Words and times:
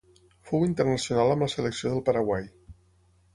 Fou 0.51 0.63
internacional 0.67 1.33
amb 1.33 1.45
la 1.47 1.49
selecció 1.57 1.93
del 1.93 2.03
Paraguai. 2.09 2.49